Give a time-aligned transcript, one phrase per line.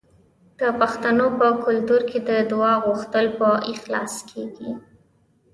[0.59, 4.71] د پښتنو په کلتور کې د دعا غوښتل په اخلاص کیږي.